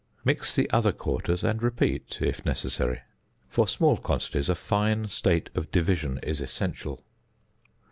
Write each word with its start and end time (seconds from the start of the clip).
Mix 0.25 0.55
the 0.55 0.67
other 0.71 0.91
quarters, 0.91 1.43
and 1.43 1.61
repeat 1.61 2.17
(if 2.23 2.43
necessary). 2.43 3.01
For 3.47 3.67
small 3.67 3.97
quantities 3.97 4.49
a 4.49 4.55
fine 4.55 5.07
state 5.09 5.51
of 5.53 5.69
division 5.69 6.19
is 6.23 6.41
essential. 6.41 7.03